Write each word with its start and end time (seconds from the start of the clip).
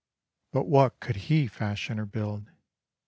But 0.51 0.65
what 0.67 0.99
could 0.99 1.15
he 1.29 1.45
fashion 1.45 1.99
or 1.99 2.07
build? 2.07 2.49